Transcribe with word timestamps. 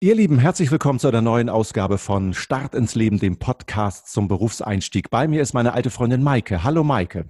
Ihr 0.00 0.14
Lieben, 0.14 0.38
herzlich 0.38 0.70
willkommen 0.70 1.00
zu 1.00 1.08
einer 1.08 1.22
neuen 1.22 1.48
Ausgabe 1.48 1.98
von 1.98 2.32
Start 2.32 2.76
ins 2.76 2.94
Leben, 2.94 3.18
dem 3.18 3.40
Podcast 3.40 4.12
zum 4.12 4.28
Berufseinstieg. 4.28 5.10
Bei 5.10 5.26
mir 5.26 5.42
ist 5.42 5.54
meine 5.54 5.72
alte 5.72 5.90
Freundin 5.90 6.22
Maike. 6.22 6.62
Hallo 6.62 6.84
Maike. 6.84 7.28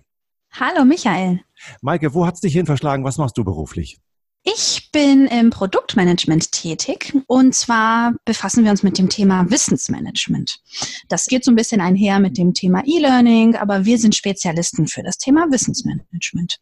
Hallo 0.53 0.85
Michael. 0.85 1.41
Maike, 1.81 2.13
wo 2.13 2.27
hat's 2.27 2.43
dich 2.43 2.53
hin 2.53 2.67
verschlagen? 2.67 3.05
Was 3.05 3.17
machst 3.17 3.39
du 3.39 3.45
beruflich? 3.45 3.97
Ich 4.43 4.91
bin 4.93 5.29
im 5.29 5.49
Produktmanagement 5.49 6.53
tätig 6.53 7.17
und 7.27 7.55
zwar 7.55 8.13
befassen 8.27 8.65
wir 8.65 8.71
uns 8.71 8.83
mit 8.83 8.99
dem 8.99 9.09
Thema 9.09 9.51
Wissensmanagement. 9.51 10.61
Das 11.09 11.25
geht 11.25 11.47
so 11.47 11.51
ein 11.51 11.57
bisschen 11.57 11.81
einher 11.81 12.21
mit 12.21 12.37
dem 12.37 12.53
Thema 12.53 12.83
E-Learning, 12.85 13.57
aber 13.57 13.87
wir 13.87 13.97
sind 13.97 14.15
Spezialisten 14.15 14.89
für 14.89 15.03
das 15.03 15.17
Thema 15.17 15.47
Wissensmanagement. 15.51 16.59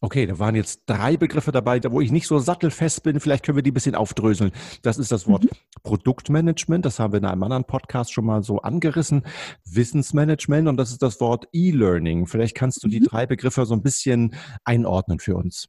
Okay, 0.00 0.26
da 0.26 0.38
waren 0.38 0.54
jetzt 0.54 0.82
drei 0.86 1.16
Begriffe 1.16 1.50
dabei, 1.50 1.80
wo 1.90 2.00
ich 2.00 2.12
nicht 2.12 2.26
so 2.26 2.38
sattelfest 2.38 3.02
bin. 3.02 3.18
Vielleicht 3.18 3.44
können 3.44 3.56
wir 3.56 3.62
die 3.62 3.72
ein 3.72 3.74
bisschen 3.74 3.94
aufdröseln. 3.94 4.52
Das 4.82 4.98
ist 4.98 5.10
das 5.10 5.26
Wort 5.26 5.44
mhm. 5.44 5.50
Produktmanagement. 5.82 6.84
Das 6.84 6.98
haben 6.98 7.12
wir 7.12 7.18
in 7.18 7.24
einem 7.24 7.42
anderen 7.42 7.64
Podcast 7.64 8.12
schon 8.12 8.24
mal 8.24 8.42
so 8.42 8.60
angerissen. 8.60 9.24
Wissensmanagement 9.64 10.68
und 10.68 10.76
das 10.76 10.90
ist 10.90 11.02
das 11.02 11.20
Wort 11.20 11.48
E-Learning. 11.52 12.26
Vielleicht 12.26 12.54
kannst 12.54 12.84
du 12.84 12.88
die 12.88 13.00
mhm. 13.00 13.06
drei 13.06 13.26
Begriffe 13.26 13.66
so 13.66 13.74
ein 13.74 13.82
bisschen 13.82 14.34
einordnen 14.64 15.18
für 15.18 15.36
uns. 15.36 15.68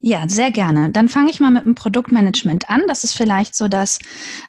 Ja, 0.00 0.28
sehr 0.28 0.50
gerne. 0.50 0.90
Dann 0.90 1.08
fange 1.08 1.30
ich 1.30 1.40
mal 1.40 1.50
mit 1.50 1.64
dem 1.64 1.74
Produktmanagement 1.74 2.68
an. 2.68 2.82
Das 2.86 3.02
ist 3.02 3.14
vielleicht 3.14 3.56
so 3.56 3.66
das, 3.66 3.98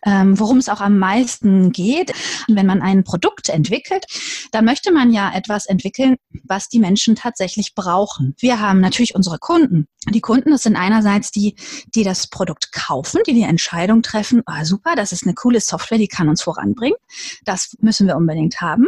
ähm, 0.05 0.37
worum 0.37 0.57
es 0.57 0.67
auch 0.67 0.81
am 0.81 0.99
meisten 0.99 1.71
geht. 1.71 2.11
Wenn 2.49 2.65
man 2.65 2.81
ein 2.81 3.05
Produkt 3.05 3.47
entwickelt, 3.47 4.05
dann 4.51 4.65
möchte 4.65 4.91
man 4.91 5.11
ja 5.11 5.33
etwas 5.33 5.65
entwickeln, 5.65 6.17
was 6.43 6.67
die 6.67 6.79
Menschen 6.79 7.15
tatsächlich 7.15 7.75
brauchen. 7.75 8.35
Wir 8.39 8.59
haben 8.59 8.81
natürlich 8.81 9.15
unsere 9.15 9.39
Kunden. 9.39 9.87
Die 10.09 10.21
Kunden, 10.21 10.51
das 10.51 10.63
sind 10.63 10.75
einerseits 10.75 11.31
die, 11.31 11.55
die 11.95 12.03
das 12.03 12.27
Produkt 12.27 12.71
kaufen, 12.71 13.21
die 13.25 13.33
die 13.33 13.43
Entscheidung 13.43 14.01
treffen, 14.01 14.43
oh, 14.45 14.63
super, 14.63 14.95
das 14.95 15.11
ist 15.11 15.23
eine 15.23 15.33
coole 15.33 15.59
Software, 15.59 15.97
die 15.97 16.07
kann 16.07 16.29
uns 16.29 16.41
voranbringen. 16.41 16.97
Das 17.43 17.75
müssen 17.79 18.07
wir 18.07 18.15
unbedingt 18.15 18.61
haben. 18.61 18.87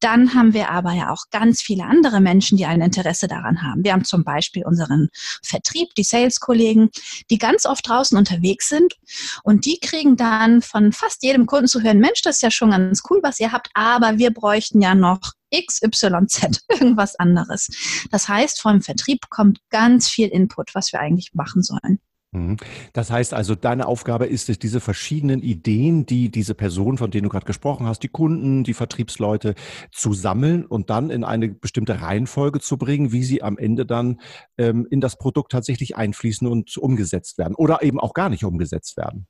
Dann 0.00 0.34
haben 0.34 0.52
wir 0.52 0.70
aber 0.70 0.92
ja 0.92 1.10
auch 1.10 1.24
ganz 1.30 1.62
viele 1.62 1.84
andere 1.84 2.20
Menschen, 2.20 2.58
die 2.58 2.66
ein 2.66 2.80
Interesse 2.80 3.28
daran 3.28 3.62
haben. 3.62 3.84
Wir 3.84 3.92
haben 3.92 4.04
zum 4.04 4.24
Beispiel 4.24 4.64
unseren 4.66 5.08
Vertrieb 5.42 5.81
Vertrieb, 5.82 5.94
die 5.94 6.02
Sales-Kollegen, 6.02 6.90
die 7.30 7.38
ganz 7.38 7.66
oft 7.66 7.88
draußen 7.88 8.16
unterwegs 8.16 8.68
sind 8.68 8.94
und 9.42 9.64
die 9.64 9.78
kriegen 9.78 10.16
dann 10.16 10.62
von 10.62 10.92
fast 10.92 11.22
jedem 11.22 11.46
Kunden 11.46 11.68
zu 11.68 11.82
hören, 11.82 11.98
Mensch, 11.98 12.22
das 12.22 12.36
ist 12.36 12.42
ja 12.42 12.50
schon 12.50 12.70
ganz 12.70 13.02
cool, 13.10 13.20
was 13.22 13.40
ihr 13.40 13.52
habt, 13.52 13.70
aber 13.74 14.18
wir 14.18 14.32
bräuchten 14.32 14.80
ja 14.80 14.94
noch 14.94 15.20
XYZ, 15.54 16.64
irgendwas 16.68 17.16
anderes. 17.16 17.68
Das 18.10 18.28
heißt, 18.28 18.60
vom 18.60 18.80
Vertrieb 18.80 19.28
kommt 19.28 19.60
ganz 19.70 20.08
viel 20.08 20.28
Input, 20.28 20.74
was 20.74 20.92
wir 20.92 21.00
eigentlich 21.00 21.34
machen 21.34 21.62
sollen. 21.62 22.00
Mhm. 22.32 22.56
Das 22.94 23.10
heißt 23.10 23.34
also, 23.34 23.54
deine 23.54 23.86
Aufgabe 23.86 24.24
ist 24.26 24.48
es, 24.48 24.58
diese 24.58 24.80
verschiedenen 24.80 25.42
Ideen, 25.42 26.06
die 26.06 26.30
diese 26.30 26.54
Person, 26.54 26.96
von 26.96 27.10
denen 27.10 27.24
du 27.24 27.28
gerade 27.28 27.44
gesprochen 27.44 27.86
hast, 27.86 28.02
die 28.02 28.08
Kunden, 28.08 28.64
die 28.64 28.72
Vertriebsleute 28.72 29.54
zu 29.90 30.14
sammeln 30.14 30.64
und 30.64 30.88
dann 30.88 31.10
in 31.10 31.24
eine 31.24 31.50
bestimmte 31.50 32.00
Reihenfolge 32.00 32.60
zu 32.60 32.78
bringen, 32.78 33.12
wie 33.12 33.22
sie 33.22 33.42
am 33.42 33.58
Ende 33.58 33.84
dann 33.84 34.20
ähm, 34.56 34.86
in 34.90 35.02
das 35.02 35.18
Produkt 35.18 35.52
tatsächlich 35.52 35.96
einfließen 35.96 36.48
und 36.48 36.76
umgesetzt 36.78 37.36
werden 37.36 37.54
oder 37.54 37.82
eben 37.82 38.00
auch 38.00 38.14
gar 38.14 38.30
nicht 38.30 38.44
umgesetzt 38.44 38.96
werden. 38.96 39.26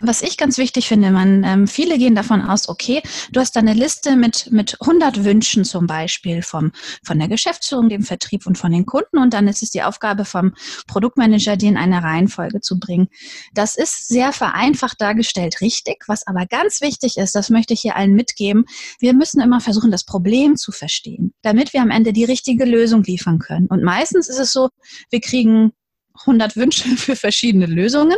Was 0.00 0.22
ich 0.22 0.36
ganz 0.36 0.58
wichtig 0.58 0.88
finde, 0.88 1.10
man, 1.10 1.44
ähm, 1.44 1.66
viele 1.66 1.98
gehen 1.98 2.14
davon 2.14 2.42
aus, 2.42 2.68
okay, 2.68 3.02
du 3.32 3.40
hast 3.40 3.56
da 3.56 3.60
eine 3.60 3.74
Liste 3.74 4.16
mit, 4.16 4.50
mit 4.50 4.80
100 4.80 5.24
Wünschen 5.24 5.64
zum 5.64 5.86
Beispiel 5.86 6.42
vom, 6.42 6.72
von 7.02 7.18
der 7.18 7.28
Geschäftsführung, 7.28 7.88
dem 7.88 8.02
Vertrieb 8.02 8.46
und 8.46 8.58
von 8.58 8.72
den 8.72 8.86
Kunden 8.86 9.18
und 9.18 9.34
dann 9.34 9.48
ist 9.48 9.62
es 9.62 9.70
die 9.70 9.82
Aufgabe 9.82 10.24
vom 10.24 10.54
Produktmanager, 10.86 11.56
die 11.56 11.66
in 11.66 11.76
eine 11.76 12.02
Reihenfolge 12.02 12.60
zu 12.60 12.78
bringen. 12.78 13.08
Das 13.52 13.76
ist 13.76 14.08
sehr 14.08 14.32
vereinfacht 14.32 15.00
dargestellt 15.00 15.60
richtig, 15.60 16.04
was 16.06 16.26
aber 16.26 16.46
ganz 16.46 16.80
wichtig 16.80 17.16
ist, 17.16 17.34
das 17.34 17.50
möchte 17.50 17.74
ich 17.74 17.80
hier 17.80 17.96
allen 17.96 18.14
mitgeben, 18.14 18.64
wir 18.98 19.14
müssen 19.14 19.40
immer 19.40 19.60
versuchen, 19.60 19.90
das 19.90 20.04
Problem 20.04 20.56
zu 20.56 20.72
verstehen, 20.72 21.34
damit 21.42 21.72
wir 21.72 21.82
am 21.82 21.90
Ende 21.90 22.12
die 22.12 22.24
richtige 22.24 22.64
Lösung 22.64 23.02
liefern 23.02 23.38
können. 23.38 23.66
Und 23.66 23.82
meistens 23.82 24.28
ist 24.28 24.38
es 24.38 24.52
so, 24.52 24.70
wir 25.10 25.20
kriegen 25.20 25.72
100 26.20 26.56
Wünsche 26.56 26.88
für 26.96 27.16
verschiedene 27.16 27.66
Lösungen. 27.66 28.16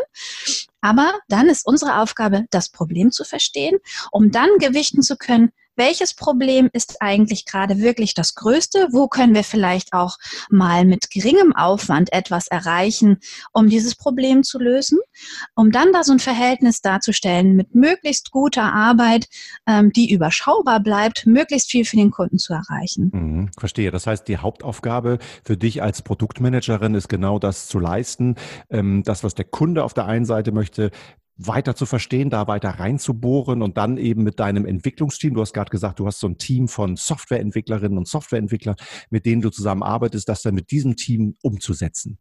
Aber 0.81 1.19
dann 1.29 1.49
ist 1.49 1.67
unsere 1.67 2.01
Aufgabe, 2.01 2.47
das 2.51 2.69
Problem 2.71 3.11
zu 3.11 3.25
verstehen, 3.25 3.79
um 4.13 4.31
dann 4.31 4.49
gewichten 4.59 5.03
zu 5.03 5.17
können, 5.17 5.53
welches 5.79 6.13
Problem 6.13 6.69
ist 6.73 7.01
eigentlich 7.01 7.47
gerade 7.47 7.79
wirklich 7.79 8.15
das 8.15 8.35
größte? 8.35 8.89
Wo 8.91 9.09
können 9.09 9.35
wir 9.35 9.45
vielleicht 9.45 9.93
auch 9.93 10.19
mal 10.51 10.85
mit 10.85 11.11
geringem 11.11 11.55
Aufwand 11.55 12.13
etwas 12.13 12.49
erreichen, 12.49 13.19
um 13.53 13.69
dieses 13.69 13.95
Problem 13.95 14.43
zu 14.43 14.59
lösen? 14.59 14.99
Um 15.55 15.71
dann 15.71 15.93
da 15.93 16.03
so 16.05 16.13
ein 16.13 16.19
Verhältnis 16.19 16.83
darzustellen 16.83 17.57
mit 17.57 17.75
möglichst 17.75 18.31
guter 18.31 18.73
Arbeit, 18.73 19.29
ähm, 19.67 19.93
die 19.93 20.13
überschaubar 20.13 20.81
bleibt, 20.81 21.27
möglichst 21.27 21.71
viel 21.71 21.85
für 21.85 21.97
den 21.97 22.11
Kunden 22.11 22.39
zu 22.39 22.53
erreichen. 22.53 23.11
Mhm, 23.13 23.51
verstehe. 23.59 23.91
Das 23.91 24.07
heißt, 24.07 24.29
die 24.29 24.39
Hauptaufgabe 24.39 25.19
für 25.45 25.57
dich 25.57 25.83
als 25.83 26.03
Produktmanagerin 26.03 26.95
ist 26.95 27.09
genau 27.09 27.39
das 27.39 27.69
zu 27.69 27.79
leisten. 27.79 28.35
Ähm, 28.71 29.03
das, 29.05 29.25
was 29.25 29.35
der 29.35 29.45
Kunde 29.45 29.85
auf 29.85 29.95
der 29.95 30.07
einen 30.07 30.25
Seite 30.25 30.53
möchte, 30.53 30.91
weiter 31.39 31.77
zu 31.77 31.87
verstehen, 31.87 32.31
da 32.31 32.49
weiter 32.49 32.71
reinzubohren 32.71 33.63
und 33.63 33.77
dann 33.77 33.97
eben 33.97 34.25
mit 34.25 34.41
deinem 34.41 34.67
Entwicklungsteam, 34.67 35.35
du 35.35 35.41
hast 35.41 35.55
gerade 35.55 35.71
gesagt, 35.71 36.01
du 36.01 36.07
hast 36.07 36.21
so 36.21 36.27
ein 36.27 36.37
Team 36.37 36.69
von 36.69 36.97
Softwareentwicklerinnen 36.97 37.97
und 37.97 38.09
Softwareentwicklern, 38.09 38.77
mit 39.11 39.25
denen 39.25 39.41
du 39.41 39.51
zusammenarbeitest, 39.51 40.29
das 40.29 40.43
dann 40.43 40.55
mit 40.55 40.71
diesem 40.71 40.97
Team 40.97 41.37
umzusetzen. 41.43 42.19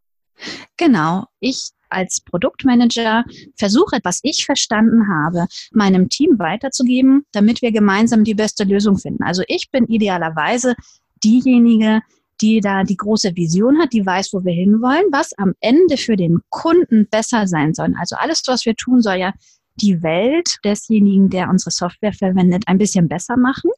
Genau. 0.77 1.25
Ich 1.39 1.72
als 1.89 2.22
Produktmanager 2.22 3.23
versuche, 3.57 4.00
was 4.03 4.19
ich 4.23 4.45
verstanden 4.45 5.07
habe, 5.07 5.47
meinem 5.72 6.09
Team 6.09 6.38
weiterzugeben, 6.38 7.23
damit 7.31 7.61
wir 7.61 7.72
gemeinsam 7.72 8.23
die 8.23 8.33
beste 8.33 8.66
Lösung 8.66 8.97
finden. 8.97 9.23
Also 9.23 9.44
ich 9.47 9.72
bin 9.72 9.85
idealerweise 9.85 10.75
diejenige, 11.23 12.01
die 12.41 12.59
da 12.61 12.83
die 12.83 12.97
große 12.97 13.35
Vision 13.35 13.79
hat, 13.79 13.93
die 13.93 14.05
weiß, 14.05 14.33
wo 14.33 14.43
wir 14.43 14.53
hinwollen, 14.53 15.05
was 15.11 15.33
am 15.37 15.53
Ende 15.59 15.97
für 15.97 16.15
den 16.15 16.39
Kunden 16.49 17.07
besser 17.09 17.47
sein 17.47 17.73
soll. 17.73 17.93
Also 17.99 18.15
alles, 18.15 18.43
was 18.47 18.65
wir 18.65 18.75
tun, 18.75 19.01
soll 19.01 19.15
ja 19.15 19.33
die 19.79 20.01
Welt 20.01 20.57
desjenigen, 20.63 21.29
der 21.29 21.49
unsere 21.49 21.71
Software 21.71 22.13
verwendet, 22.13 22.63
ein 22.67 22.77
bisschen 22.77 23.07
besser 23.07 23.37
machen. 23.37 23.71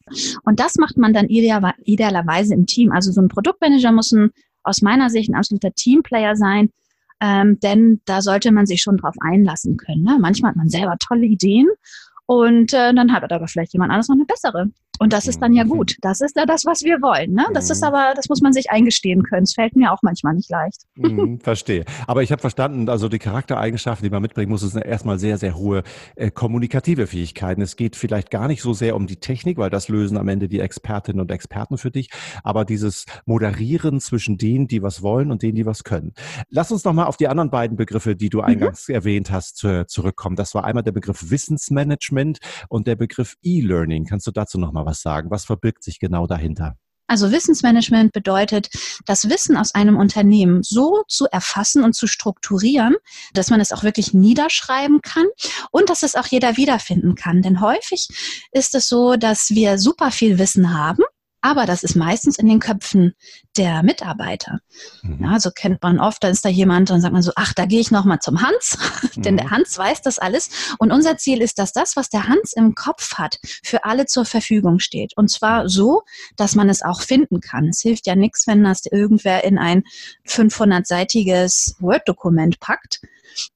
Und 0.43 0.59
das 0.59 0.75
macht 0.75 0.97
man 0.97 1.13
dann 1.13 1.27
idealerweise 1.27 2.53
im 2.53 2.65
Team. 2.65 2.91
Also 2.91 3.11
so 3.11 3.21
ein 3.21 3.27
Produktmanager 3.27 3.91
muss 3.91 4.11
ein, 4.11 4.31
aus 4.63 4.81
meiner 4.81 5.09
Sicht 5.09 5.29
ein 5.29 5.35
absoluter 5.35 5.73
Teamplayer 5.73 6.35
sein, 6.35 6.69
ähm, 7.21 7.59
denn 7.59 8.01
da 8.05 8.21
sollte 8.21 8.51
man 8.51 8.65
sich 8.65 8.81
schon 8.81 8.97
drauf 8.97 9.15
einlassen 9.19 9.77
können. 9.77 10.03
Ne? 10.03 10.17
Manchmal 10.19 10.51
hat 10.51 10.57
man 10.57 10.69
selber 10.69 10.95
tolle 10.99 11.25
Ideen 11.25 11.67
und 12.25 12.73
äh, 12.73 12.93
dann 12.93 13.11
hat 13.11 13.29
aber 13.31 13.47
vielleicht 13.47 13.73
jemand 13.73 13.91
anderes 13.91 14.07
noch 14.07 14.15
eine 14.15 14.25
bessere. 14.25 14.69
Und 14.99 15.13
das 15.13 15.27
ist 15.27 15.41
dann 15.41 15.53
ja 15.53 15.63
mhm. 15.63 15.69
gut. 15.69 15.95
Das 16.01 16.21
ist 16.21 16.35
ja 16.35 16.45
das, 16.45 16.65
was 16.65 16.83
wir 16.83 17.01
wollen. 17.01 17.33
Ne? 17.33 17.45
Das 17.53 17.69
ist 17.69 17.81
mhm. 17.81 17.87
aber, 17.87 18.13
das 18.15 18.27
muss 18.27 18.41
man 18.41 18.51
sich 18.53 18.69
eingestehen 18.69 19.23
können. 19.23 19.43
Es 19.43 19.53
fällt 19.53 19.75
mir 19.75 19.91
auch 19.91 19.99
manchmal 20.01 20.35
nicht 20.35 20.49
leicht. 20.49 20.83
Mhm, 20.95 21.39
verstehe. 21.39 21.85
Aber 22.05 22.21
ich 22.21 22.31
habe 22.31 22.41
verstanden, 22.41 22.89
also 22.89 23.07
die 23.07 23.17
Charaktereigenschaften, 23.17 24.03
die 24.03 24.09
man 24.09 24.21
mitbringen 24.21 24.51
muss, 24.51 24.61
sind 24.61 24.83
erstmal 24.83 25.17
sehr, 25.17 25.37
sehr 25.37 25.55
hohe 25.55 25.83
äh, 26.15 26.29
kommunikative 26.29 27.07
Fähigkeiten. 27.07 27.61
Es 27.61 27.77
geht 27.77 27.95
vielleicht 27.95 28.29
gar 28.29 28.49
nicht 28.49 28.61
so 28.61 28.73
sehr 28.73 28.95
um 28.95 29.07
die 29.07 29.15
Technik, 29.15 29.57
weil 29.57 29.69
das 29.69 29.87
lösen 29.87 30.17
am 30.17 30.27
Ende 30.27 30.49
die 30.49 30.59
Expertinnen 30.59 31.21
und 31.21 31.31
Experten 31.31 31.77
für 31.77 31.91
dich. 31.91 32.09
Aber 32.43 32.65
dieses 32.65 33.05
Moderieren 33.25 34.01
zwischen 34.01 34.37
denen, 34.37 34.67
die 34.67 34.83
was 34.83 35.01
wollen 35.01 35.31
und 35.31 35.41
denen, 35.41 35.55
die 35.55 35.65
was 35.65 35.85
können. 35.85 36.13
Lass 36.49 36.73
uns 36.73 36.83
nochmal 36.83 37.05
auf 37.05 37.15
die 37.15 37.29
anderen 37.29 37.49
beiden 37.49 37.77
Begriffe, 37.77 38.17
die 38.17 38.29
du 38.29 38.41
eingangs 38.41 38.89
mhm. 38.89 38.95
erwähnt 38.95 39.31
hast, 39.31 39.65
zurückkommen. 39.87 40.35
Das 40.35 40.53
war 40.53 40.65
einmal 40.65 40.83
der 40.83 40.91
Begriff 40.91 41.31
Wissensmanagement 41.31 42.39
und 42.67 42.85
der 42.85 42.97
Begriff 42.97 43.37
E-Learning. 43.43 44.05
Kannst 44.05 44.27
du 44.27 44.31
dazu 44.31 44.59
nochmal 44.59 44.88
was 44.89 45.01
sagen? 45.01 45.29
Was 45.29 45.45
verbirgt 45.45 45.83
sich 45.83 45.99
genau 45.99 46.27
dahinter? 46.27 46.75
Also 47.07 47.31
Wissensmanagement 47.31 48.11
bedeutet, 48.11 48.69
das 49.05 49.29
Wissen 49.29 49.57
aus 49.57 49.73
einem 49.73 49.97
Unternehmen 49.97 50.61
so 50.61 51.03
zu 51.07 51.25
erfassen 51.25 51.83
und 51.83 51.95
zu 51.95 52.05
strukturieren, 52.05 52.95
dass 53.33 53.49
man 53.49 53.59
es 53.59 53.71
auch 53.71 53.83
wirklich 53.83 54.13
niederschreiben 54.13 55.01
kann 55.01 55.25
und 55.71 55.89
dass 55.89 56.03
es 56.03 56.13
auch 56.13 56.27
jeder 56.27 56.55
wiederfinden 56.55 57.15
kann. 57.15 57.41
Denn 57.41 57.61
häufig 57.61 58.07
ist 58.51 58.75
es 58.75 58.87
so, 58.87 59.15
dass 59.15 59.49
wir 59.49 59.79
super 59.79 60.11
viel 60.11 60.37
Wissen 60.37 60.71
haben 60.71 61.03
aber 61.41 61.65
das 61.65 61.83
ist 61.83 61.95
meistens 61.95 62.37
in 62.37 62.47
den 62.47 62.59
Köpfen 62.59 63.15
der 63.57 63.83
Mitarbeiter. 63.83 64.59
Mhm. 65.01 65.23
Ja, 65.23 65.39
so 65.39 65.51
kennt 65.51 65.81
man 65.81 65.99
oft, 65.99 66.23
da 66.23 66.27
ist 66.27 66.43
da 66.43 66.49
jemand, 66.49 66.89
dann 66.89 67.01
sagt 67.01 67.13
man 67.13 67.21
so, 67.21 67.31
ach, 67.35 67.53
da 67.53 67.65
gehe 67.65 67.79
ich 67.79 67.91
nochmal 67.91 68.19
zum 68.19 68.41
Hans, 68.41 68.77
mhm. 69.15 69.21
denn 69.23 69.37
der 69.37 69.47
mhm. 69.47 69.51
Hans 69.51 69.77
weiß 69.77 70.01
das 70.01 70.19
alles. 70.19 70.49
Und 70.79 70.91
unser 70.91 71.17
Ziel 71.17 71.41
ist, 71.41 71.59
dass 71.59 71.71
das, 71.71 71.95
was 71.95 72.09
der 72.09 72.27
Hans 72.27 72.53
im 72.53 72.75
Kopf 72.75 73.15
hat, 73.15 73.39
für 73.63 73.85
alle 73.85 74.05
zur 74.05 74.25
Verfügung 74.25 74.79
steht. 74.79 75.15
Und 75.15 75.29
zwar 75.29 75.69
so, 75.69 76.03
dass 76.35 76.55
man 76.55 76.69
es 76.69 76.81
auch 76.81 77.01
finden 77.01 77.39
kann. 77.39 77.69
Es 77.69 77.81
hilft 77.81 78.07
ja 78.07 78.15
nichts, 78.15 78.47
wenn 78.47 78.63
das 78.63 78.85
irgendwer 78.85 79.43
in 79.43 79.57
ein 79.57 79.83
500-seitiges 80.27 81.75
Word-Dokument 81.79 82.59
packt. 82.59 83.01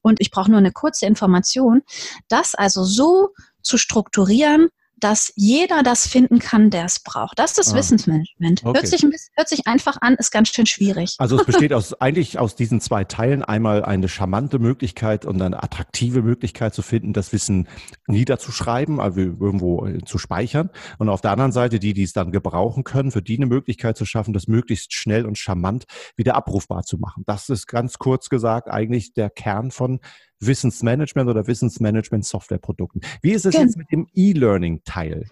Und 0.02 0.20
ich 0.20 0.30
brauche 0.30 0.50
nur 0.50 0.58
eine 0.58 0.72
kurze 0.72 1.06
Information. 1.06 1.82
Das 2.28 2.54
also 2.54 2.84
so 2.84 3.30
zu 3.62 3.78
strukturieren, 3.78 4.68
dass 5.04 5.34
jeder 5.36 5.82
das 5.82 6.06
finden 6.06 6.38
kann, 6.38 6.70
der 6.70 6.86
es 6.86 6.98
braucht. 6.98 7.38
Das 7.38 7.58
ist 7.58 7.74
ah. 7.74 7.76
Wissensmanagement. 7.76 8.64
Okay. 8.64 8.78
Hört, 8.78 8.86
sich 8.86 9.02
ein 9.02 9.10
bisschen, 9.10 9.34
hört 9.36 9.50
sich 9.50 9.66
einfach 9.66 9.98
an, 10.00 10.14
ist 10.14 10.30
ganz 10.30 10.48
schön 10.48 10.64
schwierig. 10.64 11.16
Also 11.18 11.38
es 11.38 11.44
besteht 11.44 11.72
aus, 11.74 11.92
eigentlich 12.00 12.38
aus 12.38 12.56
diesen 12.56 12.80
zwei 12.80 13.04
Teilen 13.04 13.44
einmal 13.44 13.84
eine 13.84 14.08
charmante 14.08 14.58
Möglichkeit 14.58 15.26
und 15.26 15.42
eine 15.42 15.62
attraktive 15.62 16.22
Möglichkeit 16.22 16.72
zu 16.74 16.80
finden, 16.80 17.12
das 17.12 17.34
Wissen 17.34 17.68
niederzuschreiben, 18.06 18.98
also 18.98 19.20
irgendwo 19.20 19.84
äh, 19.84 19.98
zu 20.06 20.16
speichern. 20.16 20.70
Und 20.96 21.10
auf 21.10 21.20
der 21.20 21.32
anderen 21.32 21.52
Seite 21.52 21.78
die, 21.78 21.92
die 21.92 22.04
es 22.04 22.14
dann 22.14 22.32
gebrauchen 22.32 22.82
können, 22.82 23.10
für 23.10 23.20
die 23.20 23.36
eine 23.36 23.46
Möglichkeit 23.46 23.98
zu 23.98 24.06
schaffen, 24.06 24.32
das 24.32 24.48
möglichst 24.48 24.94
schnell 24.94 25.26
und 25.26 25.36
charmant 25.36 25.84
wieder 26.16 26.34
abrufbar 26.34 26.82
zu 26.82 26.96
machen. 26.96 27.24
Das 27.26 27.50
ist 27.50 27.66
ganz 27.66 27.98
kurz 27.98 28.30
gesagt 28.30 28.70
eigentlich 28.70 29.12
der 29.12 29.28
Kern 29.28 29.70
von 29.70 30.00
Wissensmanagement 30.46 31.28
oder 31.28 31.46
Wissensmanagement-Softwareprodukten. 31.46 33.02
Wie 33.22 33.32
ist 33.32 33.46
es 33.46 33.54
jetzt 33.54 33.76
mit 33.76 33.90
dem 33.90 34.06
E-Learning-Teil? 34.14 35.26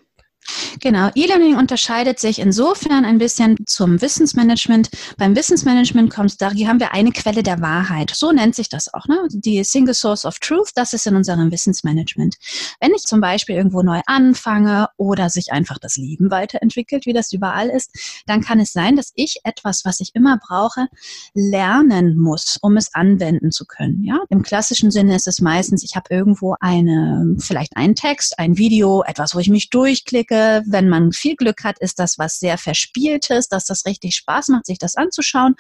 Genau, 0.80 1.10
E-Learning 1.14 1.56
unterscheidet 1.56 2.18
sich 2.18 2.38
insofern 2.38 3.04
ein 3.04 3.18
bisschen 3.18 3.56
zum 3.66 4.00
Wissensmanagement. 4.00 4.90
Beim 5.16 5.36
Wissensmanagement 5.36 6.10
kommt 6.10 6.40
da, 6.40 6.50
hier 6.50 6.68
haben 6.68 6.80
wir 6.80 6.92
eine 6.92 7.12
Quelle 7.12 7.42
der 7.42 7.60
Wahrheit. 7.60 8.12
So 8.14 8.32
nennt 8.32 8.54
sich 8.54 8.68
das 8.68 8.92
auch, 8.92 9.06
ne? 9.06 9.26
Die 9.30 9.62
Single 9.64 9.94
Source 9.94 10.24
of 10.24 10.38
Truth, 10.38 10.70
das 10.74 10.92
ist 10.92 11.06
in 11.06 11.16
unserem 11.16 11.50
Wissensmanagement. 11.50 12.36
Wenn 12.80 12.92
ich 12.94 13.02
zum 13.02 13.20
Beispiel 13.20 13.56
irgendwo 13.56 13.82
neu 13.82 14.00
anfange 14.06 14.88
oder 14.96 15.30
sich 15.30 15.52
einfach 15.52 15.78
das 15.78 15.96
Leben 15.96 16.30
weiterentwickelt, 16.30 17.06
wie 17.06 17.12
das 17.12 17.32
überall 17.32 17.68
ist, 17.68 18.22
dann 18.26 18.40
kann 18.40 18.60
es 18.60 18.72
sein, 18.72 18.96
dass 18.96 19.12
ich 19.14 19.40
etwas, 19.44 19.84
was 19.84 20.00
ich 20.00 20.10
immer 20.14 20.38
brauche, 20.38 20.86
lernen 21.34 22.16
muss, 22.16 22.58
um 22.60 22.76
es 22.76 22.94
anwenden 22.94 23.50
zu 23.50 23.66
können. 23.66 24.04
Ja, 24.04 24.20
im 24.28 24.42
klassischen 24.42 24.90
Sinne 24.90 25.16
ist 25.16 25.28
es 25.28 25.40
meistens, 25.40 25.82
ich 25.82 25.96
habe 25.96 26.14
irgendwo 26.14 26.56
eine, 26.60 27.36
vielleicht 27.38 27.76
einen 27.76 27.94
Text, 27.94 28.38
ein 28.38 28.58
Video, 28.58 29.02
etwas, 29.06 29.34
wo 29.34 29.38
ich 29.38 29.48
mich 29.48 29.70
durchklicke, 29.70 30.61
wenn 30.66 30.88
man 30.88 31.12
viel 31.12 31.36
Glück 31.36 31.64
hat, 31.64 31.78
ist 31.78 31.98
das 31.98 32.18
was 32.18 32.38
sehr 32.38 32.58
Verspieltes, 32.58 33.48
dass 33.48 33.64
das 33.64 33.86
richtig 33.86 34.16
Spaß 34.16 34.48
macht, 34.48 34.66
sich 34.66 34.78
das 34.78 34.96
anzuschauen 34.96 35.54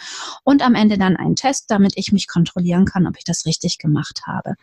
und 0.44 0.62
am 0.62 0.74
Ende 0.74 0.98
dann 0.98 1.16
einen 1.16 1.36
Test, 1.36 1.66
damit 1.68 1.92
ich 1.96 2.12
mich 2.12 2.28
kontrollieren 2.28 2.84
kann, 2.84 3.06
ob 3.06 3.16
ich 3.16 3.24
das 3.24 3.46
richtig 3.46 3.78
gemacht 3.78 4.22
habe. 4.26 4.54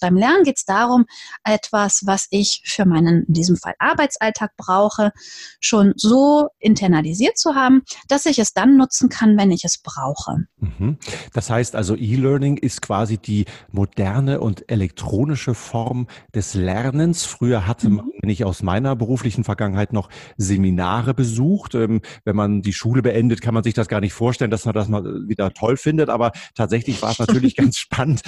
Beim 0.00 0.16
Lernen 0.16 0.44
geht 0.44 0.58
es 0.58 0.64
darum, 0.64 1.06
etwas, 1.44 2.02
was 2.04 2.26
ich 2.30 2.62
für 2.64 2.84
meinen, 2.84 3.24
in 3.24 3.34
diesem 3.34 3.56
Fall 3.56 3.74
Arbeitsalltag 3.78 4.56
brauche, 4.56 5.12
schon 5.60 5.92
so 5.96 6.48
internalisiert 6.58 7.38
zu 7.38 7.54
haben, 7.54 7.82
dass 8.08 8.26
ich 8.26 8.38
es 8.38 8.52
dann 8.52 8.76
nutzen 8.76 9.08
kann, 9.08 9.36
wenn 9.36 9.50
ich 9.50 9.64
es 9.64 9.78
brauche. 9.78 10.46
Mhm. 10.58 10.98
Das 11.32 11.50
heißt 11.50 11.76
also, 11.76 11.96
E-Learning 11.96 12.56
ist 12.56 12.82
quasi 12.82 13.18
die 13.18 13.46
moderne 13.70 14.40
und 14.40 14.70
elektronische 14.70 15.54
Form 15.54 16.06
des 16.34 16.54
Lernens. 16.54 17.24
Früher 17.24 17.66
hatte 17.66 17.88
man, 17.88 18.06
mhm. 18.06 18.12
wenn 18.20 18.30
ich 18.30 18.44
aus 18.44 18.62
meiner 18.62 18.96
beruflichen 18.96 19.44
Vergangenheit 19.44 19.79
Vergangenheit 19.80 19.92
noch 19.92 20.08
Seminare 20.36 21.14
besucht. 21.14 21.74
Ähm, 21.74 22.00
wenn 22.24 22.36
man 22.36 22.62
die 22.62 22.72
Schule 22.72 23.02
beendet, 23.02 23.40
kann 23.40 23.54
man 23.54 23.62
sich 23.62 23.74
das 23.74 23.88
gar 23.88 24.00
nicht 24.00 24.12
vorstellen, 24.12 24.50
dass 24.50 24.64
man 24.64 24.74
das 24.74 24.88
mal 24.88 25.04
wieder 25.26 25.52
toll 25.52 25.76
findet. 25.76 26.08
Aber 26.08 26.32
tatsächlich 26.54 27.00
war 27.02 27.12
es 27.12 27.18
natürlich 27.26 27.56
ganz 27.56 27.76
spannend, 27.78 28.22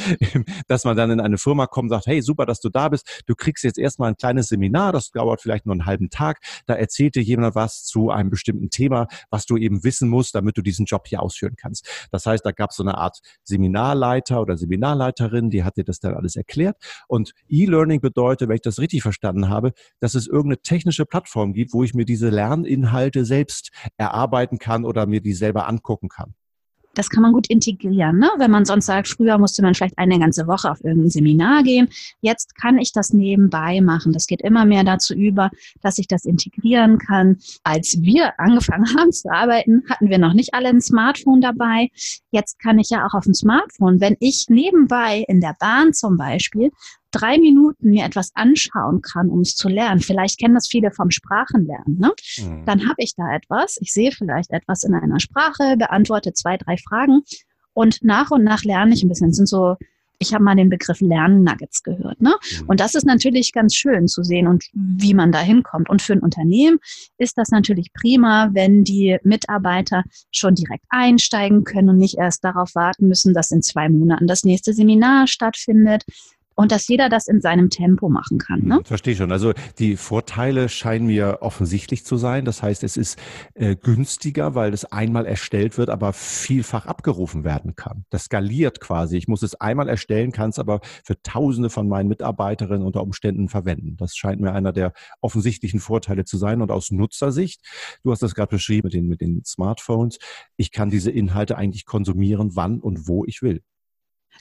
dass 0.68 0.84
man 0.84 0.96
dann 0.96 1.10
in 1.10 1.20
eine 1.20 1.38
Firma 1.38 1.66
kommt 1.66 1.90
und 1.90 1.96
sagt, 1.96 2.06
hey, 2.06 2.22
super, 2.22 2.46
dass 2.46 2.60
du 2.60 2.68
da 2.68 2.88
bist. 2.88 3.22
Du 3.26 3.34
kriegst 3.34 3.64
jetzt 3.64 3.78
erstmal 3.78 4.10
ein 4.10 4.16
kleines 4.16 4.48
Seminar, 4.48 4.92
das 4.92 5.10
dauert 5.10 5.40
vielleicht 5.42 5.66
nur 5.66 5.74
einen 5.74 5.86
halben 5.86 6.10
Tag. 6.10 6.38
Da 6.66 6.74
erzählt 6.74 7.14
dir 7.14 7.22
jemand 7.22 7.54
was 7.54 7.84
zu 7.84 8.10
einem 8.10 8.30
bestimmten 8.30 8.70
Thema, 8.70 9.06
was 9.30 9.46
du 9.46 9.56
eben 9.56 9.84
wissen 9.84 10.08
musst, 10.08 10.34
damit 10.34 10.56
du 10.56 10.62
diesen 10.62 10.86
Job 10.86 11.06
hier 11.06 11.22
ausführen 11.22 11.54
kannst. 11.56 11.88
Das 12.10 12.26
heißt, 12.26 12.44
da 12.44 12.52
gab 12.52 12.70
es 12.70 12.76
so 12.76 12.82
eine 12.82 12.96
Art 12.96 13.20
Seminarleiter 13.44 14.40
oder 14.40 14.56
Seminarleiterin, 14.56 15.50
die 15.50 15.64
hat 15.64 15.76
dir 15.76 15.84
das 15.84 16.00
dann 16.00 16.14
alles 16.14 16.36
erklärt. 16.36 16.76
Und 17.08 17.32
E-Learning 17.48 18.00
bedeutet, 18.00 18.48
wenn 18.48 18.56
ich 18.56 18.62
das 18.62 18.78
richtig 18.78 19.02
verstanden 19.02 19.48
habe, 19.48 19.72
dass 20.00 20.14
es 20.14 20.26
irgendeine 20.26 20.62
technische 20.62 21.06
Plattform 21.06 21.41
Plattform 21.42 21.52
gibt, 21.52 21.72
wo 21.72 21.82
ich 21.82 21.94
mir 21.94 22.04
diese 22.04 22.30
Lerninhalte 22.30 23.24
selbst 23.24 23.70
erarbeiten 23.96 24.58
kann 24.58 24.84
oder 24.84 25.06
mir 25.06 25.20
die 25.20 25.34
selber 25.34 25.68
angucken 25.68 26.08
kann. 26.08 26.34
Das 26.94 27.08
kann 27.08 27.22
man 27.22 27.32
gut 27.32 27.48
integrieren. 27.48 28.18
Ne? 28.18 28.28
Wenn 28.36 28.50
man 28.50 28.66
sonst 28.66 28.84
sagt, 28.84 29.08
früher 29.08 29.38
musste 29.38 29.62
man 29.62 29.74
vielleicht 29.74 29.96
eine 29.96 30.18
ganze 30.18 30.46
Woche 30.46 30.70
auf 30.70 30.84
irgendein 30.84 31.08
Seminar 31.08 31.62
gehen. 31.62 31.88
Jetzt 32.20 32.54
kann 32.54 32.76
ich 32.76 32.92
das 32.92 33.14
nebenbei 33.14 33.80
machen. 33.80 34.12
Das 34.12 34.26
geht 34.26 34.42
immer 34.42 34.66
mehr 34.66 34.84
dazu 34.84 35.14
über, 35.14 35.48
dass 35.80 35.96
ich 35.96 36.06
das 36.06 36.26
integrieren 36.26 36.98
kann. 36.98 37.38
Als 37.64 37.96
wir 38.02 38.38
angefangen 38.38 38.84
haben 38.98 39.10
zu 39.10 39.32
arbeiten, 39.32 39.84
hatten 39.88 40.10
wir 40.10 40.18
noch 40.18 40.34
nicht 40.34 40.52
alle 40.52 40.68
ein 40.68 40.82
Smartphone 40.82 41.40
dabei. 41.40 41.88
Jetzt 42.30 42.58
kann 42.58 42.78
ich 42.78 42.90
ja 42.90 43.06
auch 43.06 43.14
auf 43.14 43.24
dem 43.24 43.32
Smartphone, 43.32 44.02
wenn 44.02 44.16
ich 44.20 44.48
nebenbei 44.50 45.24
in 45.28 45.40
der 45.40 45.56
Bahn 45.58 45.94
zum 45.94 46.18
Beispiel 46.18 46.72
drei 47.12 47.38
Minuten 47.38 47.90
mir 47.90 48.04
etwas 48.04 48.32
anschauen 48.34 49.02
kann, 49.02 49.28
um 49.28 49.40
es 49.40 49.54
zu 49.54 49.68
lernen, 49.68 50.00
vielleicht 50.00 50.38
kennen 50.38 50.54
das 50.54 50.68
viele 50.68 50.90
vom 50.90 51.10
Sprachenlernen, 51.10 51.98
ne? 51.98 52.12
Mhm. 52.38 52.64
dann 52.66 52.88
habe 52.88 52.96
ich 52.98 53.14
da 53.14 53.34
etwas, 53.34 53.78
ich 53.80 53.92
sehe 53.92 54.12
vielleicht 54.12 54.50
etwas 54.50 54.82
in 54.82 54.94
einer 54.94 55.20
Sprache, 55.20 55.76
beantworte 55.76 56.32
zwei, 56.32 56.56
drei 56.56 56.76
Fragen 56.76 57.22
und 57.74 58.02
nach 58.02 58.30
und 58.30 58.44
nach 58.44 58.64
lerne 58.64 58.94
ich 58.94 59.02
ein 59.02 59.08
bisschen. 59.08 59.28
Das 59.28 59.36
sind 59.36 59.48
so 59.48 59.76
ich 60.22 60.32
habe 60.32 60.44
mal 60.44 60.56
den 60.56 60.70
Begriff 60.70 61.00
Lernnuggets 61.00 61.82
gehört. 61.82 62.20
Ne? 62.20 62.30
Mhm. 62.60 62.68
Und 62.68 62.80
das 62.80 62.94
ist 62.94 63.04
natürlich 63.04 63.52
ganz 63.52 63.74
schön 63.74 64.08
zu 64.08 64.22
sehen 64.22 64.46
und 64.46 64.64
wie 64.72 65.14
man 65.14 65.32
da 65.32 65.40
hinkommt. 65.40 65.90
Und 65.90 66.00
für 66.00 66.14
ein 66.14 66.20
Unternehmen 66.20 66.78
ist 67.18 67.36
das 67.36 67.50
natürlich 67.50 67.92
prima, 67.92 68.50
wenn 68.52 68.84
die 68.84 69.18
Mitarbeiter 69.24 70.04
schon 70.30 70.54
direkt 70.54 70.84
einsteigen 70.88 71.64
können 71.64 71.90
und 71.90 71.98
nicht 71.98 72.16
erst 72.16 72.44
darauf 72.44 72.74
warten 72.74 73.08
müssen, 73.08 73.34
dass 73.34 73.50
in 73.50 73.62
zwei 73.62 73.88
Monaten 73.88 74.26
das 74.26 74.44
nächste 74.44 74.72
Seminar 74.72 75.26
stattfindet, 75.26 76.04
und 76.54 76.72
dass 76.72 76.88
jeder 76.88 77.08
das 77.08 77.28
in 77.28 77.40
seinem 77.40 77.70
Tempo 77.70 78.08
machen 78.08 78.38
kann. 78.38 78.62
Ne? 78.62 78.80
Verstehe 78.84 79.16
schon. 79.16 79.32
Also 79.32 79.52
die 79.78 79.96
Vorteile 79.96 80.68
scheinen 80.68 81.06
mir 81.06 81.38
offensichtlich 81.40 82.04
zu 82.04 82.16
sein. 82.16 82.44
Das 82.44 82.62
heißt, 82.62 82.82
es 82.84 82.96
ist 82.96 83.18
äh, 83.54 83.76
günstiger, 83.76 84.54
weil 84.54 84.72
es 84.72 84.84
einmal 84.84 85.26
erstellt 85.26 85.78
wird, 85.78 85.90
aber 85.90 86.12
vielfach 86.12 86.86
abgerufen 86.86 87.44
werden 87.44 87.74
kann. 87.74 88.04
Das 88.10 88.24
skaliert 88.24 88.80
quasi. 88.80 89.16
Ich 89.16 89.28
muss 89.28 89.42
es 89.42 89.54
einmal 89.54 89.88
erstellen, 89.88 90.32
kann 90.32 90.50
es 90.50 90.58
aber 90.58 90.80
für 91.04 91.20
Tausende 91.22 91.70
von 91.70 91.88
meinen 91.88 92.08
Mitarbeiterinnen 92.08 92.86
unter 92.86 93.02
Umständen 93.02 93.48
verwenden. 93.48 93.96
Das 93.96 94.16
scheint 94.16 94.40
mir 94.40 94.52
einer 94.52 94.72
der 94.72 94.92
offensichtlichen 95.20 95.80
Vorteile 95.80 96.24
zu 96.24 96.36
sein. 96.36 96.62
Und 96.62 96.70
aus 96.70 96.90
Nutzersicht, 96.90 97.62
du 98.02 98.10
hast 98.10 98.22
das 98.22 98.34
gerade 98.34 98.50
beschrieben 98.50 98.86
mit 98.86 98.94
den, 98.94 99.08
mit 99.08 99.20
den 99.20 99.44
Smartphones, 99.44 100.18
ich 100.56 100.72
kann 100.72 100.90
diese 100.90 101.10
Inhalte 101.10 101.56
eigentlich 101.56 101.86
konsumieren, 101.86 102.50
wann 102.54 102.80
und 102.80 103.08
wo 103.08 103.24
ich 103.24 103.42
will. 103.42 103.62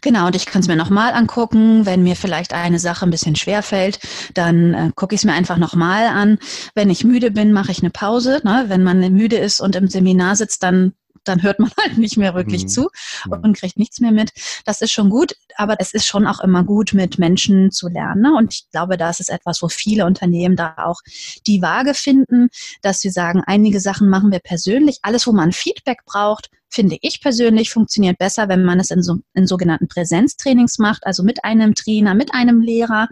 Genau, 0.01 0.27
und 0.27 0.35
ich 0.35 0.47
kann 0.47 0.61
es 0.61 0.67
mir 0.67 0.75
nochmal 0.75 1.13
angucken. 1.13 1.85
Wenn 1.85 2.03
mir 2.03 2.15
vielleicht 2.15 2.53
eine 2.53 2.79
Sache 2.79 3.05
ein 3.05 3.11
bisschen 3.11 3.35
schwer 3.35 3.61
fällt, 3.61 3.99
dann 4.33 4.73
äh, 4.73 4.91
gucke 4.95 5.13
ich 5.13 5.21
es 5.21 5.25
mir 5.25 5.33
einfach 5.33 5.57
nochmal 5.57 6.07
an. 6.07 6.39
Wenn 6.73 6.89
ich 6.89 7.03
müde 7.03 7.29
bin, 7.29 7.53
mache 7.53 7.71
ich 7.71 7.81
eine 7.81 7.91
Pause. 7.91 8.41
Ne? 8.43 8.65
Wenn 8.67 8.83
man 8.83 8.99
müde 9.13 9.37
ist 9.37 9.61
und 9.61 9.75
im 9.75 9.87
Seminar 9.87 10.35
sitzt, 10.35 10.63
dann 10.63 10.93
dann 11.23 11.43
hört 11.43 11.59
man 11.59 11.69
halt 11.79 11.97
nicht 11.97 12.17
mehr 12.17 12.33
wirklich 12.33 12.63
mhm. 12.63 12.67
zu 12.67 12.89
und 13.29 13.57
kriegt 13.57 13.77
nichts 13.77 13.99
mehr 13.99 14.11
mit. 14.11 14.31
Das 14.65 14.81
ist 14.81 14.91
schon 14.91 15.09
gut, 15.09 15.35
aber 15.55 15.75
es 15.79 15.93
ist 15.93 16.05
schon 16.05 16.27
auch 16.27 16.39
immer 16.39 16.63
gut, 16.63 16.93
mit 16.93 17.19
Menschen 17.19 17.71
zu 17.71 17.87
lernen. 17.87 18.21
Ne? 18.21 18.35
Und 18.35 18.53
ich 18.53 18.69
glaube, 18.71 18.97
das 18.97 19.19
ist 19.19 19.29
etwas, 19.29 19.61
wo 19.61 19.69
viele 19.69 20.05
Unternehmen 20.05 20.55
da 20.55 20.75
auch 20.77 21.01
die 21.47 21.61
Waage 21.61 21.93
finden, 21.93 22.49
dass 22.81 22.99
sie 22.99 23.09
sagen, 23.09 23.43
einige 23.45 23.79
Sachen 23.79 24.09
machen 24.09 24.31
wir 24.31 24.39
persönlich. 24.39 24.99
Alles, 25.03 25.27
wo 25.27 25.31
man 25.31 25.51
Feedback 25.51 26.05
braucht, 26.05 26.49
finde 26.71 26.97
ich 27.01 27.21
persönlich, 27.21 27.69
funktioniert 27.69 28.17
besser, 28.17 28.47
wenn 28.47 28.63
man 28.63 28.79
es 28.79 28.91
in, 28.91 29.03
so, 29.03 29.17
in 29.33 29.45
sogenannten 29.45 29.87
Präsenztrainings 29.87 30.79
macht, 30.79 31.05
also 31.05 31.21
mit 31.23 31.43
einem 31.43 31.75
Trainer, 31.75 32.15
mit 32.15 32.33
einem 32.33 32.61
Lehrer. 32.61 33.09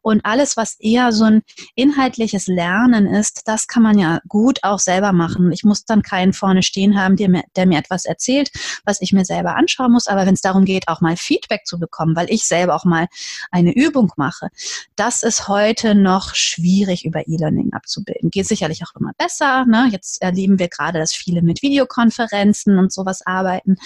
Und 0.00 0.24
alles, 0.24 0.56
was 0.56 0.76
eher 0.80 1.12
so 1.12 1.24
ein 1.24 1.42
inhaltliches 1.74 2.46
Lernen 2.46 3.06
ist, 3.06 3.42
das 3.46 3.66
kann 3.66 3.82
man 3.82 3.98
ja 3.98 4.20
gut 4.28 4.60
auch 4.62 4.78
selber 4.78 5.12
machen. 5.12 5.52
Ich 5.52 5.62
muss 5.62 5.84
dann 5.84 6.02
keinen 6.02 6.32
vorne 6.32 6.62
stehen 6.62 6.98
haben, 6.98 7.16
der 7.16 7.28
mir, 7.28 7.42
der 7.54 7.66
mir 7.66 7.78
etwas 7.78 8.06
erzählt, 8.06 8.50
was 8.84 9.00
ich 9.02 9.12
mir 9.12 9.24
selber 9.24 9.56
anschauen 9.56 9.92
muss. 9.92 10.06
Aber 10.06 10.26
wenn 10.26 10.34
es 10.34 10.40
darum 10.40 10.64
geht, 10.64 10.88
auch 10.88 11.00
mal 11.00 11.16
Feedback 11.16 11.66
zu 11.66 11.78
bekommen, 11.78 12.16
weil 12.16 12.30
ich 12.30 12.44
selber 12.44 12.74
auch 12.74 12.84
mal 12.84 13.06
eine 13.50 13.74
Übung 13.74 14.10
mache, 14.16 14.48
das 14.96 15.22
ist 15.22 15.48
heute 15.48 15.94
noch 15.94 16.34
schwierig 16.34 17.04
über 17.04 17.28
E-Learning 17.28 17.72
abzubilden. 17.72 18.30
Geht 18.30 18.48
sicherlich 18.48 18.82
auch 18.84 18.98
immer 18.98 19.12
besser. 19.18 19.66
Ne? 19.66 19.88
Jetzt 19.92 20.22
erleben 20.22 20.58
wir 20.58 20.68
gerade, 20.68 20.98
dass 20.98 21.12
viele 21.12 21.42
mit 21.42 21.62
Videokonferenzen 21.62 22.78
und 22.78 22.92
so 22.92 23.01
sowas 23.02 23.22
arbeiten. 23.24 23.76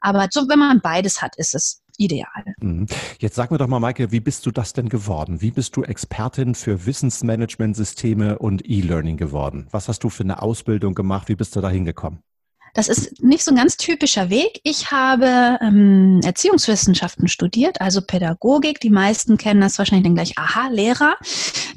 Aber 0.00 0.28
so, 0.30 0.48
wenn 0.48 0.58
man 0.58 0.80
beides 0.80 1.22
hat, 1.22 1.36
ist 1.36 1.54
es 1.54 1.82
ideal. 1.98 2.54
Mhm. 2.60 2.86
Jetzt 3.18 3.36
sag 3.36 3.50
mir 3.50 3.58
doch 3.58 3.68
mal, 3.68 3.80
Maike, 3.80 4.12
wie 4.12 4.20
bist 4.20 4.46
du 4.46 4.50
das 4.50 4.72
denn 4.72 4.88
geworden? 4.88 5.40
Wie 5.40 5.50
bist 5.50 5.76
du 5.76 5.82
Expertin 5.82 6.54
für 6.54 6.86
Wissensmanagementsysteme 6.86 8.38
und 8.38 8.68
E-Learning 8.68 9.16
geworden? 9.16 9.66
Was 9.70 9.88
hast 9.88 10.04
du 10.04 10.10
für 10.10 10.24
eine 10.24 10.42
Ausbildung 10.42 10.94
gemacht? 10.94 11.28
Wie 11.28 11.36
bist 11.36 11.56
du 11.56 11.60
da 11.60 11.70
hingekommen? 11.70 12.20
Das 12.76 12.88
ist 12.88 13.22
nicht 13.22 13.42
so 13.42 13.52
ein 13.52 13.56
ganz 13.56 13.78
typischer 13.78 14.28
Weg. 14.28 14.60
Ich 14.62 14.90
habe 14.90 15.58
ähm, 15.62 16.20
Erziehungswissenschaften 16.22 17.26
studiert, 17.26 17.80
also 17.80 18.02
Pädagogik. 18.02 18.80
Die 18.80 18.90
meisten 18.90 19.38
kennen 19.38 19.62
das 19.62 19.78
wahrscheinlich 19.78 20.04
dann 20.04 20.14
gleich, 20.14 20.36
aha, 20.36 20.68
Lehrer. 20.68 21.16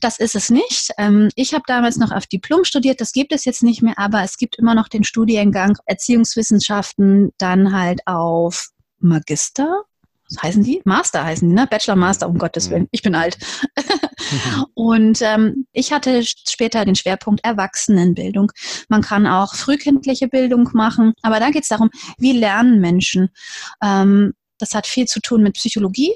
Das 0.01 0.19
ist 0.19 0.35
es 0.35 0.49
nicht. 0.49 0.91
Ähm, 0.97 1.29
ich 1.35 1.53
habe 1.53 1.63
damals 1.67 1.95
noch 1.95 2.11
auf 2.11 2.27
Diplom 2.27 2.65
studiert, 2.65 2.99
das 2.99 3.13
gibt 3.13 3.31
es 3.31 3.45
jetzt 3.45 3.63
nicht 3.63 3.81
mehr, 3.81 3.97
aber 3.97 4.23
es 4.23 4.35
gibt 4.35 4.57
immer 4.57 4.75
noch 4.75 4.89
den 4.89 5.05
Studiengang 5.05 5.77
Erziehungswissenschaften, 5.85 7.31
dann 7.37 7.71
halt 7.73 8.05
auf 8.05 8.67
Magister 8.99 9.85
was 10.29 10.43
heißen 10.43 10.63
die? 10.63 10.79
Master 10.85 11.23
heißen 11.23 11.49
die, 11.49 11.55
ne? 11.55 11.65
Bachelor, 11.65 11.95
Master, 11.95 12.29
um 12.29 12.37
Gottes 12.37 12.69
Willen. 12.69 12.87
Ich 12.91 13.01
bin 13.01 13.15
alt. 13.15 13.39
Und 14.73 15.21
ähm, 15.21 15.65
ich 15.71 15.91
hatte 15.91 16.23
später 16.23 16.85
den 16.85 16.95
Schwerpunkt 16.95 17.43
Erwachsenenbildung. 17.43 18.51
Man 18.87 19.01
kann 19.01 19.27
auch 19.27 19.55
frühkindliche 19.55 20.27
Bildung 20.27 20.69
machen, 20.73 21.13
aber 21.21 21.39
da 21.39 21.49
geht 21.49 21.63
es 21.63 21.69
darum, 21.69 21.89
wie 22.17 22.33
lernen 22.33 22.79
Menschen. 22.79 23.29
Ähm, 23.81 24.33
das 24.59 24.73
hat 24.75 24.85
viel 24.85 25.05
zu 25.05 25.19
tun 25.21 25.41
mit 25.41 25.53
Psychologie. 25.53 26.13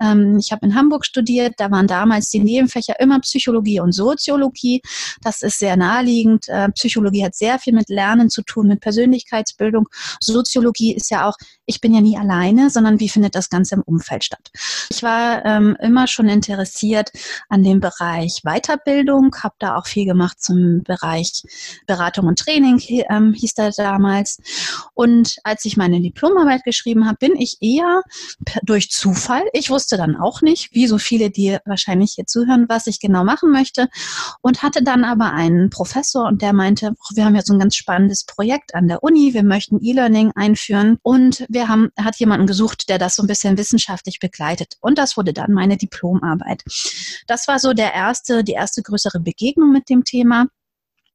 Ähm, 0.00 0.38
ich 0.38 0.52
habe 0.52 0.64
in 0.64 0.74
Hamburg 0.74 1.04
studiert, 1.04 1.54
da 1.58 1.70
waren 1.70 1.86
damals 1.86 2.30
die 2.30 2.40
Nebenfächer 2.40 2.98
immer 3.00 3.20
Psychologie 3.20 3.80
und 3.80 3.92
Soziologie. 3.92 4.80
Das 5.22 5.42
ist 5.42 5.58
sehr 5.58 5.76
naheliegend. 5.76 6.48
Äh, 6.48 6.70
Psychologie 6.70 7.24
hat 7.24 7.34
sehr 7.34 7.58
viel 7.58 7.74
mit 7.74 7.88
Lernen 7.88 8.30
zu 8.30 8.42
tun, 8.42 8.68
mit 8.68 8.80
Persönlichkeitsbildung. 8.80 9.88
Soziologie 10.20 10.94
ist 10.94 11.10
ja 11.10 11.28
auch, 11.28 11.34
ich 11.66 11.80
bin 11.80 11.94
ja 11.94 12.00
nie 12.00 12.16
alleine, 12.16 12.70
sondern 12.70 13.00
wie 13.00 13.08
findet 13.08 13.34
das 13.34 13.50
Ganze 13.50 13.74
im 13.74 13.82
Umfeld 13.82 14.24
statt. 14.24 14.50
Ich 14.90 15.02
war 15.02 15.44
ähm, 15.44 15.76
immer 15.80 16.06
schon 16.06 16.28
interessiert 16.28 17.10
an 17.48 17.62
dem 17.62 17.80
Bereich 17.80 18.42
Weiterbildung, 18.44 19.34
habe 19.42 19.54
da 19.58 19.76
auch 19.76 19.86
viel 19.86 20.04
gemacht 20.04 20.40
zum 20.40 20.82
Bereich 20.84 21.42
Beratung 21.86 22.26
und 22.26 22.38
Training, 22.38 22.80
ähm, 23.10 23.32
hieß 23.32 23.54
da 23.54 23.70
damals. 23.70 24.38
Und 24.94 25.36
als 25.44 25.64
ich 25.64 25.76
meine 25.76 26.00
Diplomarbeit 26.00 26.64
geschrieben 26.64 27.06
habe, 27.06 27.18
bin 27.18 27.36
ich 27.36 27.58
eher 27.60 27.79
eher 27.80 28.02
durch 28.62 28.90
Zufall. 28.90 29.44
Ich 29.52 29.70
wusste 29.70 29.96
dann 29.96 30.16
auch 30.16 30.42
nicht, 30.42 30.72
wie 30.72 30.86
so 30.86 30.98
viele, 30.98 31.30
die 31.30 31.58
wahrscheinlich 31.64 32.12
hier 32.14 32.26
zuhören, 32.26 32.66
was 32.68 32.86
ich 32.86 33.00
genau 33.00 33.24
machen 33.24 33.50
möchte. 33.50 33.88
Und 34.42 34.62
hatte 34.62 34.82
dann 34.82 35.04
aber 35.04 35.32
einen 35.32 35.70
Professor 35.70 36.26
und 36.26 36.42
der 36.42 36.52
meinte, 36.52 36.94
wir 37.14 37.24
haben 37.24 37.40
so 37.42 37.54
ein 37.54 37.58
ganz 37.58 37.76
spannendes 37.76 38.24
Projekt 38.24 38.74
an 38.74 38.88
der 38.88 39.02
Uni, 39.02 39.34
wir 39.34 39.42
möchten 39.42 39.78
E-Learning 39.82 40.32
einführen 40.34 40.98
und 41.02 41.44
wir 41.48 41.68
haben, 41.68 41.90
hat 41.98 42.16
jemanden 42.16 42.46
gesucht, 42.46 42.88
der 42.88 42.98
das 42.98 43.16
so 43.16 43.22
ein 43.22 43.26
bisschen 43.26 43.56
wissenschaftlich 43.56 44.18
begleitet. 44.18 44.76
Und 44.80 44.98
das 44.98 45.16
wurde 45.16 45.32
dann 45.32 45.52
meine 45.52 45.76
Diplomarbeit. 45.76 46.62
Das 47.26 47.48
war 47.48 47.58
so 47.58 47.72
der 47.72 47.94
erste, 47.94 48.44
die 48.44 48.52
erste 48.52 48.82
größere 48.82 49.20
Begegnung 49.20 49.72
mit 49.72 49.88
dem 49.88 50.04
Thema. 50.04 50.46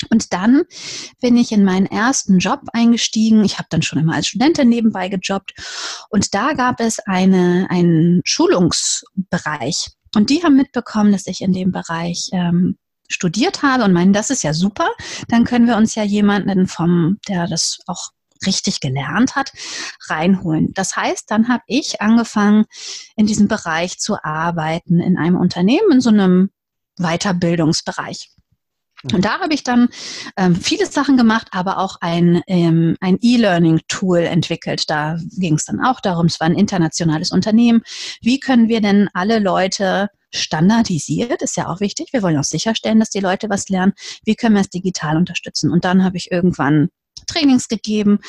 Und 0.09 0.33
dann 0.33 0.63
bin 1.21 1.37
ich 1.37 1.51
in 1.51 1.63
meinen 1.63 1.85
ersten 1.85 2.39
Job 2.39 2.61
eingestiegen. 2.73 3.43
Ich 3.43 3.57
habe 3.57 3.67
dann 3.69 3.81
schon 3.81 3.99
immer 3.99 4.15
als 4.15 4.27
Studentin 4.27 4.69
nebenbei 4.69 5.07
gejobbt. 5.09 5.53
Und 6.09 6.33
da 6.33 6.53
gab 6.53 6.79
es 6.79 6.99
eine, 6.99 7.67
einen 7.69 8.21
Schulungsbereich. 8.25 9.91
Und 10.15 10.29
die 10.29 10.43
haben 10.43 10.55
mitbekommen, 10.55 11.11
dass 11.11 11.27
ich 11.27 11.41
in 11.41 11.53
dem 11.53 11.71
Bereich 11.71 12.29
ähm, 12.33 12.77
studiert 13.07 13.61
habe 13.61 13.83
und 13.83 13.93
meinen, 13.93 14.13
das 14.13 14.29
ist 14.29 14.43
ja 14.43 14.53
super. 14.53 14.89
Dann 15.27 15.45
können 15.45 15.67
wir 15.67 15.77
uns 15.77 15.95
ja 15.95 16.03
jemanden 16.03 16.67
vom, 16.67 17.19
der 17.27 17.47
das 17.47 17.79
auch 17.87 18.09
richtig 18.45 18.79
gelernt 18.79 19.35
hat, 19.35 19.51
reinholen. 20.07 20.73
Das 20.73 20.95
heißt, 20.95 21.29
dann 21.31 21.47
habe 21.47 21.63
ich 21.67 22.01
angefangen, 22.01 22.65
in 23.15 23.27
diesem 23.27 23.47
Bereich 23.47 23.97
zu 23.99 24.21
arbeiten, 24.23 24.99
in 24.99 25.17
einem 25.17 25.37
Unternehmen, 25.37 25.91
in 25.91 26.01
so 26.01 26.09
einem 26.09 26.49
Weiterbildungsbereich. 26.97 28.31
Und 29.13 29.25
da 29.25 29.39
habe 29.39 29.53
ich 29.53 29.63
dann 29.63 29.89
ähm, 30.37 30.55
viele 30.55 30.85
Sachen 30.85 31.17
gemacht, 31.17 31.47
aber 31.51 31.77
auch 31.77 31.97
ein, 32.01 32.41
ähm, 32.47 32.95
ein 33.01 33.17
E-Learning-Tool 33.21 34.19
entwickelt. 34.19 34.89
Da 34.89 35.17
ging 35.37 35.55
es 35.55 35.65
dann 35.65 35.83
auch 35.83 35.99
darum, 35.99 36.25
es 36.25 36.39
war 36.39 36.47
ein 36.47 36.55
internationales 36.55 37.31
Unternehmen. 37.31 37.81
Wie 38.21 38.39
können 38.39 38.67
wir 38.67 38.81
denn 38.81 39.09
alle 39.13 39.39
Leute 39.39 40.09
standardisiert, 40.33 41.41
ist 41.41 41.55
ja 41.55 41.67
auch 41.67 41.79
wichtig. 41.79 42.09
Wir 42.11 42.21
wollen 42.21 42.37
auch 42.37 42.43
sicherstellen, 42.43 42.99
dass 42.99 43.09
die 43.09 43.19
Leute 43.19 43.49
was 43.49 43.69
lernen. 43.69 43.93
Wie 44.25 44.35
können 44.35 44.55
wir 44.55 44.61
es 44.61 44.69
digital 44.69 45.17
unterstützen? 45.17 45.71
Und 45.71 45.85
dann 45.85 46.03
habe 46.03 46.17
ich 46.17 46.31
irgendwann 46.31 46.89
Trainings 47.27 47.67
gegeben 47.67 48.19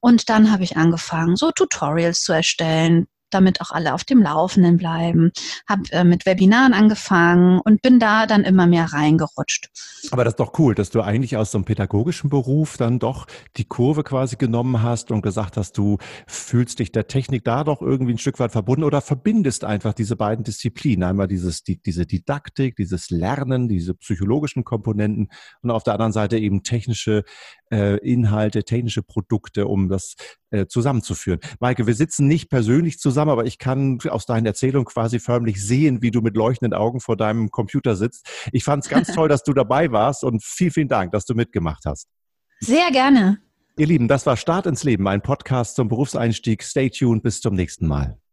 und 0.00 0.28
dann 0.28 0.52
habe 0.52 0.64
ich 0.64 0.76
angefangen, 0.76 1.36
so 1.36 1.50
Tutorials 1.50 2.22
zu 2.22 2.32
erstellen, 2.32 3.06
damit 3.30 3.60
auch 3.60 3.70
alle 3.70 3.94
auf 3.94 4.04
dem 4.04 4.22
Laufenden 4.22 4.76
bleiben. 4.76 5.32
Habe 5.68 5.82
äh, 5.90 6.04
mit 6.04 6.26
Webinaren 6.26 6.72
angefangen 6.72 7.60
und 7.60 7.82
bin 7.82 7.98
da 7.98 8.26
dann 8.26 8.44
immer 8.44 8.66
mehr 8.66 8.92
reingerutscht. 8.92 9.68
Aber 10.10 10.24
das 10.24 10.32
ist 10.32 10.40
doch 10.40 10.58
cool, 10.58 10.74
dass 10.74 10.90
du 10.90 11.02
eigentlich 11.02 11.36
aus 11.36 11.50
so 11.50 11.58
einem 11.58 11.64
pädagogischen 11.64 12.30
Beruf 12.30 12.76
dann 12.76 12.98
doch 12.98 13.26
die 13.56 13.64
Kurve 13.64 14.04
quasi 14.04 14.36
genommen 14.36 14.82
hast 14.82 15.10
und 15.10 15.22
gesagt 15.22 15.56
hast, 15.56 15.76
du 15.78 15.98
fühlst 16.26 16.78
dich 16.78 16.92
der 16.92 17.08
Technik 17.08 17.44
da 17.44 17.64
doch 17.64 17.82
irgendwie 17.82 18.14
ein 18.14 18.18
Stück 18.18 18.38
weit 18.38 18.52
verbunden 18.52 18.84
oder 18.84 19.00
verbindest 19.00 19.64
einfach 19.64 19.94
diese 19.94 20.16
beiden 20.16 20.44
Disziplinen. 20.44 21.02
Einmal 21.02 21.28
dieses, 21.28 21.62
die, 21.62 21.82
diese 21.82 22.06
Didaktik, 22.06 22.76
dieses 22.76 23.10
Lernen, 23.10 23.68
diese 23.68 23.94
psychologischen 23.94 24.64
Komponenten 24.64 25.28
und 25.62 25.70
auf 25.70 25.82
der 25.82 25.94
anderen 25.94 26.12
Seite 26.12 26.38
eben 26.38 26.62
technische 26.62 27.24
äh, 27.72 27.98
Inhalte, 27.98 28.64
technische 28.64 29.02
Produkte, 29.02 29.66
um 29.66 29.88
das 29.88 30.14
äh, 30.50 30.66
zusammenzuführen. 30.66 31.40
Maike, 31.60 31.86
wir 31.86 31.94
sitzen 31.94 32.26
nicht 32.26 32.48
persönlich 32.50 32.98
zusammen, 32.98 33.30
aber 33.30 33.46
ich 33.46 33.58
kann 33.58 33.98
aus 34.08 34.26
deinen 34.26 34.46
Erzählungen 34.46 34.86
quasi 34.86 35.18
förmlich 35.18 35.64
sehen, 35.64 36.02
wie 36.02 36.10
du 36.10 36.20
mit 36.20 36.36
leuchtenden 36.36 36.72
Augen 36.76 37.00
vor 37.00 37.16
deinem 37.16 37.50
Computer 37.50 37.96
sitzt. 37.96 38.28
Ich 38.52 38.64
fand 38.64 38.84
es 38.84 38.90
ganz 38.90 39.12
toll, 39.12 39.28
dass 39.28 39.42
du 39.42 39.52
dabei 39.52 39.90
warst 39.92 40.24
und 40.24 40.44
vielen, 40.44 40.70
vielen 40.70 40.88
Dank, 40.88 41.12
dass 41.12 41.24
du 41.24 41.34
mitgemacht 41.34 41.84
hast. 41.86 42.08
Sehr 42.60 42.90
gerne. 42.90 43.38
Ihr 43.78 43.86
Lieben, 43.86 44.08
das 44.08 44.24
war 44.24 44.36
Start 44.36 44.66
ins 44.66 44.84
Leben, 44.84 45.06
ein 45.06 45.20
Podcast 45.20 45.76
zum 45.76 45.88
Berufseinstieg. 45.88 46.62
Stay 46.62 46.88
tuned, 46.88 47.22
bis 47.22 47.40
zum 47.40 47.54
nächsten 47.54 47.86
Mal. 47.86 48.18